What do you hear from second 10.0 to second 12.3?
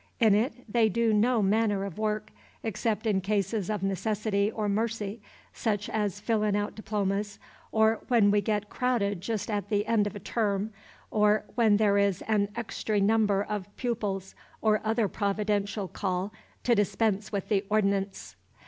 of a term, or when there is